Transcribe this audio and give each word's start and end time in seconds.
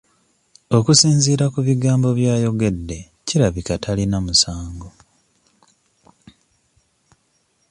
Okusinziira 0.77 1.45
ku 1.53 1.59
bigambo 1.67 2.07
by'ayogedde 2.17 2.97
kirabika 3.27 3.73
talina 3.83 4.17
musango. 4.25 4.89